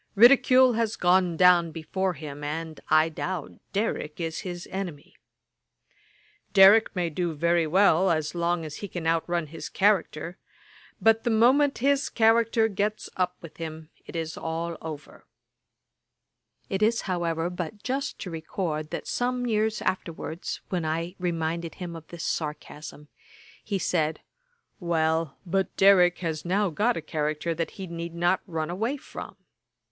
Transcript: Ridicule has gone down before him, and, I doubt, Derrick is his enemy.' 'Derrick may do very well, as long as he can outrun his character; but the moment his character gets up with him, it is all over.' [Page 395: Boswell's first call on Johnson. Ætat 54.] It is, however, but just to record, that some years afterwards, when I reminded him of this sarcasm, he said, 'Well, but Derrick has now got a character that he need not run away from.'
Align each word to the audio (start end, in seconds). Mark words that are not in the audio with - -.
Ridicule 0.15 0.73
has 0.73 0.95
gone 0.95 1.37
down 1.37 1.69
before 1.69 2.13
him, 2.13 2.43
and, 2.43 2.79
I 2.89 3.07
doubt, 3.07 3.59
Derrick 3.71 4.19
is 4.19 4.39
his 4.39 4.67
enemy.' 4.71 5.15
'Derrick 6.53 6.95
may 6.95 7.11
do 7.11 7.33
very 7.35 7.67
well, 7.67 8.09
as 8.09 8.33
long 8.33 8.65
as 8.65 8.77
he 8.77 8.87
can 8.87 9.05
outrun 9.05 9.45
his 9.45 9.69
character; 9.69 10.39
but 10.99 11.23
the 11.23 11.29
moment 11.29 11.77
his 11.85 12.09
character 12.09 12.67
gets 12.67 13.11
up 13.15 13.35
with 13.43 13.57
him, 13.57 13.91
it 14.07 14.15
is 14.15 14.37
all 14.37 14.75
over.' 14.81 15.27
[Page 16.67 16.79
395: 16.79 16.79
Boswell's 16.79 16.79
first 16.79 16.79
call 16.79 16.79
on 16.79 16.79
Johnson. 16.79 16.79
Ætat 16.79 16.79
54.] 16.79 16.79
It 16.79 16.81
is, 16.81 17.01
however, 17.41 17.49
but 17.51 17.83
just 17.83 18.19
to 18.21 18.31
record, 18.31 18.89
that 18.89 19.07
some 19.07 19.45
years 19.45 19.81
afterwards, 19.83 20.61
when 20.69 20.83
I 20.83 21.15
reminded 21.19 21.75
him 21.75 21.95
of 21.95 22.07
this 22.07 22.23
sarcasm, 22.23 23.07
he 23.63 23.77
said, 23.77 24.21
'Well, 24.79 25.37
but 25.45 25.77
Derrick 25.77 26.17
has 26.25 26.43
now 26.43 26.71
got 26.71 26.97
a 26.97 27.03
character 27.03 27.53
that 27.53 27.69
he 27.77 27.85
need 27.85 28.15
not 28.15 28.41
run 28.47 28.71
away 28.71 28.97
from.' 28.97 29.35